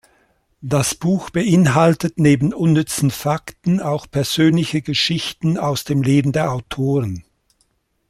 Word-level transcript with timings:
Das 0.63 0.95
Buch 0.95 1.29
beinhaltet 1.29 2.17
neben 2.17 2.55
unnützen 2.55 3.11
Fakten 3.11 3.79
auch 3.79 4.09
persönliche 4.09 4.81
Geschichten 4.81 5.59
aus 5.59 5.83
dem 5.83 6.01
Leben 6.01 6.31
der 6.31 6.51
Autoren. 6.51 7.23